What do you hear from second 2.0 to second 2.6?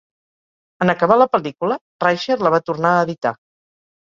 Rysher la